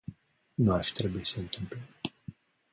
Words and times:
Nu 0.53 0.71
ar 0.73 0.83
fi 0.83 0.91
trebuit 0.91 1.25
să 1.25 1.33
se 1.33 1.39
întâmple. 1.39 1.81